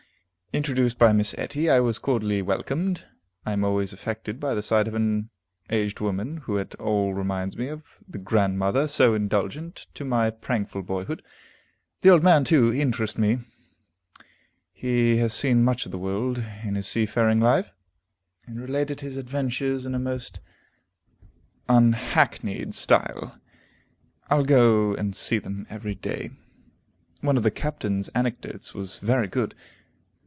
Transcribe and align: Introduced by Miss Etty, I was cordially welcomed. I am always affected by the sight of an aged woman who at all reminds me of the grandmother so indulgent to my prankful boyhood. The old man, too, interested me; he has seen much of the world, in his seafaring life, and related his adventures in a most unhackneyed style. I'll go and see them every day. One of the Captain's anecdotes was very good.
Introduced 0.53 0.99
by 0.99 1.13
Miss 1.13 1.33
Etty, 1.37 1.69
I 1.69 1.79
was 1.79 1.97
cordially 1.97 2.41
welcomed. 2.41 3.05
I 3.45 3.53
am 3.53 3.63
always 3.63 3.93
affected 3.93 4.37
by 4.37 4.53
the 4.53 4.61
sight 4.61 4.85
of 4.85 4.93
an 4.93 5.29
aged 5.69 6.01
woman 6.01 6.39
who 6.43 6.59
at 6.59 6.75
all 6.75 7.13
reminds 7.13 7.55
me 7.55 7.69
of 7.69 7.85
the 8.05 8.17
grandmother 8.17 8.89
so 8.89 9.13
indulgent 9.13 9.87
to 9.93 10.03
my 10.03 10.29
prankful 10.29 10.83
boyhood. 10.83 11.23
The 12.01 12.09
old 12.09 12.21
man, 12.21 12.43
too, 12.43 12.73
interested 12.73 13.21
me; 13.21 13.37
he 14.73 15.15
has 15.19 15.31
seen 15.31 15.63
much 15.63 15.85
of 15.85 15.93
the 15.93 15.97
world, 15.97 16.39
in 16.65 16.75
his 16.75 16.85
seafaring 16.85 17.39
life, 17.39 17.71
and 18.45 18.59
related 18.59 18.99
his 18.99 19.15
adventures 19.15 19.85
in 19.85 19.95
a 19.95 19.99
most 19.99 20.41
unhackneyed 21.69 22.73
style. 22.73 23.39
I'll 24.29 24.43
go 24.43 24.95
and 24.95 25.15
see 25.15 25.39
them 25.39 25.65
every 25.69 25.95
day. 25.95 26.29
One 27.21 27.37
of 27.37 27.43
the 27.43 27.51
Captain's 27.51 28.09
anecdotes 28.09 28.73
was 28.73 28.97
very 28.97 29.27
good. 29.27 29.55